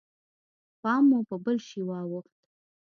پام 0.81 1.01
مو 1.09 1.19
په 1.29 1.35
بل 1.43 1.57
شي 1.67 1.81
واوښت. 1.87 2.35